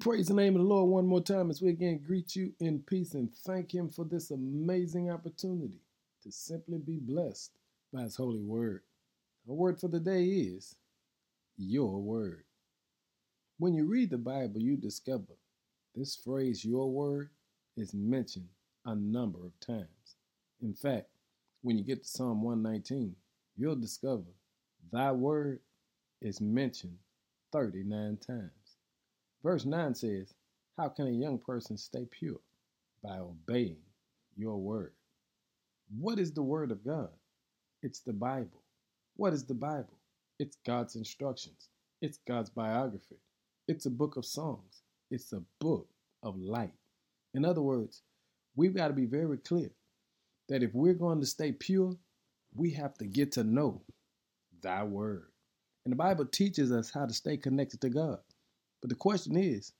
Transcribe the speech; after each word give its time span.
Praise 0.00 0.28
the 0.28 0.34
name 0.34 0.54
of 0.54 0.62
the 0.62 0.68
Lord 0.68 0.90
one 0.90 1.06
more 1.06 1.22
time 1.22 1.50
as 1.50 1.62
we 1.62 1.70
again 1.70 2.00
greet 2.06 2.36
you 2.36 2.52
in 2.60 2.80
peace 2.80 3.14
and 3.14 3.34
thank 3.46 3.74
Him 3.74 3.88
for 3.88 4.04
this 4.04 4.30
amazing 4.30 5.10
opportunity 5.10 5.80
to 6.22 6.30
simply 6.30 6.78
be 6.78 6.98
blessed 7.00 7.52
by 7.92 8.02
His 8.02 8.14
holy 8.14 8.42
word. 8.42 8.82
Our 9.48 9.54
word 9.54 9.80
for 9.80 9.88
the 9.88 9.98
day 9.98 10.24
is 10.24 10.76
your 11.56 11.98
word. 12.00 12.44
When 13.58 13.74
you 13.74 13.86
read 13.86 14.10
the 14.10 14.18
Bible, 14.18 14.60
you 14.60 14.76
discover 14.76 15.34
this 15.96 16.14
phrase, 16.14 16.64
your 16.64 16.90
word, 16.90 17.30
is 17.76 17.94
mentioned 17.94 18.48
a 18.84 18.94
number 18.94 19.38
of 19.44 19.58
times. 19.58 20.16
In 20.62 20.74
fact, 20.74 21.08
when 21.62 21.76
you 21.76 21.82
get 21.82 22.02
to 22.02 22.08
Psalm 22.08 22.42
119, 22.42 23.16
you'll 23.56 23.74
discover 23.74 24.30
thy 24.92 25.12
word 25.12 25.60
is 26.20 26.40
mentioned 26.40 26.98
39 27.52 28.18
times. 28.24 28.57
Verse 29.42 29.64
9 29.64 29.94
says, 29.94 30.34
How 30.76 30.88
can 30.88 31.06
a 31.06 31.10
young 31.10 31.38
person 31.38 31.76
stay 31.76 32.06
pure? 32.10 32.40
By 33.02 33.18
obeying 33.18 33.78
your 34.36 34.58
word. 34.58 34.92
What 35.98 36.18
is 36.18 36.32
the 36.32 36.42
word 36.42 36.70
of 36.70 36.84
God? 36.84 37.10
It's 37.82 38.00
the 38.00 38.12
Bible. 38.12 38.62
What 39.16 39.32
is 39.32 39.44
the 39.44 39.54
Bible? 39.54 39.98
It's 40.38 40.56
God's 40.66 40.96
instructions, 40.96 41.68
it's 42.00 42.18
God's 42.28 42.50
biography, 42.50 43.18
it's 43.66 43.86
a 43.86 43.90
book 43.90 44.16
of 44.16 44.24
songs, 44.24 44.82
it's 45.10 45.32
a 45.32 45.42
book 45.60 45.88
of 46.22 46.38
light. 46.38 46.74
In 47.34 47.44
other 47.44 47.62
words, 47.62 48.02
we've 48.54 48.74
got 48.74 48.88
to 48.88 48.94
be 48.94 49.06
very 49.06 49.38
clear 49.38 49.70
that 50.48 50.62
if 50.62 50.72
we're 50.74 50.94
going 50.94 51.20
to 51.20 51.26
stay 51.26 51.52
pure, 51.52 51.96
we 52.54 52.70
have 52.72 52.94
to 52.98 53.04
get 53.04 53.32
to 53.32 53.44
know 53.44 53.82
thy 54.62 54.84
word. 54.84 55.26
And 55.84 55.92
the 55.92 55.96
Bible 55.96 56.26
teaches 56.26 56.70
us 56.70 56.90
how 56.90 57.06
to 57.06 57.12
stay 57.12 57.36
connected 57.36 57.80
to 57.80 57.88
God. 57.88 58.18
But 58.80 58.90
the 58.90 58.96
question 58.96 59.36
is, 59.36 59.72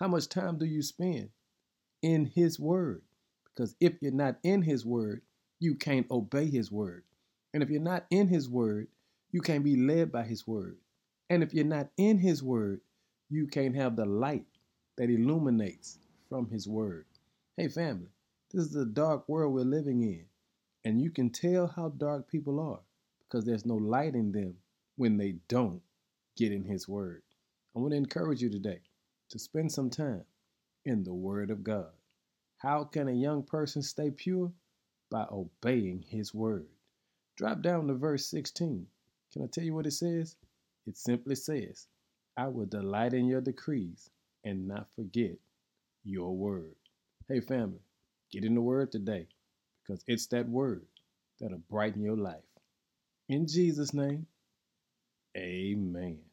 how 0.00 0.08
much 0.08 0.28
time 0.28 0.58
do 0.58 0.64
you 0.64 0.82
spend 0.82 1.30
in 2.02 2.26
His 2.26 2.58
Word? 2.60 3.02
Because 3.44 3.74
if 3.80 3.94
you're 4.00 4.12
not 4.12 4.38
in 4.42 4.62
His 4.62 4.84
Word, 4.84 5.22
you 5.60 5.74
can't 5.74 6.10
obey 6.10 6.46
His 6.46 6.70
Word. 6.70 7.04
And 7.54 7.62
if 7.62 7.70
you're 7.70 7.80
not 7.80 8.06
in 8.10 8.28
His 8.28 8.48
Word, 8.48 8.88
you 9.32 9.40
can't 9.40 9.64
be 9.64 9.76
led 9.76 10.12
by 10.12 10.24
His 10.24 10.46
Word. 10.46 10.76
And 11.30 11.42
if 11.42 11.54
you're 11.54 11.64
not 11.64 11.88
in 11.96 12.18
His 12.18 12.42
Word, 12.42 12.80
you 13.30 13.46
can't 13.46 13.74
have 13.74 13.96
the 13.96 14.06
light 14.06 14.46
that 14.96 15.10
illuminates 15.10 15.98
from 16.28 16.48
His 16.48 16.68
Word. 16.68 17.06
Hey, 17.56 17.68
family, 17.68 18.08
this 18.52 18.66
is 18.66 18.72
the 18.72 18.86
dark 18.86 19.28
world 19.28 19.54
we're 19.54 19.62
living 19.62 20.02
in. 20.02 20.24
And 20.84 21.00
you 21.00 21.10
can 21.10 21.30
tell 21.30 21.66
how 21.66 21.88
dark 21.88 22.30
people 22.30 22.60
are 22.60 22.80
because 23.20 23.44
there's 23.44 23.66
no 23.66 23.74
light 23.74 24.14
in 24.14 24.32
them 24.32 24.54
when 24.96 25.16
they 25.16 25.36
don't 25.48 25.82
get 26.36 26.52
in 26.52 26.64
His 26.64 26.86
Word. 26.86 27.22
I 27.76 27.78
want 27.78 27.92
to 27.92 27.98
encourage 27.98 28.40
you 28.40 28.48
today 28.48 28.80
to 29.28 29.38
spend 29.38 29.70
some 29.70 29.90
time 29.90 30.24
in 30.86 31.04
the 31.04 31.12
Word 31.12 31.50
of 31.50 31.62
God. 31.62 31.90
How 32.56 32.84
can 32.84 33.06
a 33.06 33.12
young 33.12 33.42
person 33.42 33.82
stay 33.82 34.10
pure? 34.10 34.50
By 35.10 35.26
obeying 35.30 36.02
His 36.08 36.32
Word. 36.32 36.66
Drop 37.36 37.60
down 37.60 37.88
to 37.88 37.94
verse 37.94 38.26
16. 38.28 38.86
Can 39.32 39.42
I 39.42 39.46
tell 39.52 39.62
you 39.62 39.74
what 39.74 39.86
it 39.86 39.92
says? 39.92 40.36
It 40.86 40.96
simply 40.96 41.34
says, 41.34 41.86
I 42.36 42.48
will 42.48 42.64
delight 42.64 43.12
in 43.12 43.26
your 43.26 43.42
decrees 43.42 44.08
and 44.42 44.66
not 44.66 44.88
forget 44.96 45.36
your 46.02 46.34
word. 46.34 46.76
Hey, 47.28 47.40
family, 47.40 47.80
get 48.32 48.44
in 48.44 48.54
the 48.54 48.60
word 48.62 48.90
today 48.90 49.26
because 49.82 50.02
it's 50.06 50.26
that 50.28 50.48
word 50.48 50.86
that'll 51.40 51.58
brighten 51.70 52.02
your 52.02 52.16
life. 52.16 52.36
In 53.28 53.46
Jesus' 53.46 53.92
name, 53.92 54.26
amen. 55.36 56.25